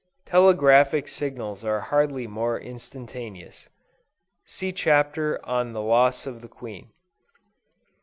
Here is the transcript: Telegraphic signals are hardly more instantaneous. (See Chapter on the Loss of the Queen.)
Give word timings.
Telegraphic 0.25 1.07
signals 1.07 1.63
are 1.63 1.79
hardly 1.79 2.25
more 2.25 2.59
instantaneous. 2.59 3.69
(See 4.47 4.71
Chapter 4.71 5.39
on 5.45 5.73
the 5.73 5.81
Loss 5.83 6.25
of 6.25 6.41
the 6.41 6.47
Queen.) 6.49 6.89